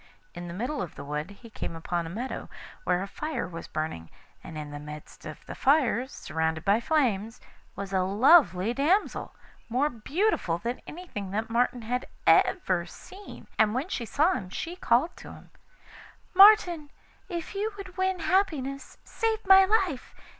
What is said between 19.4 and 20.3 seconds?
my life.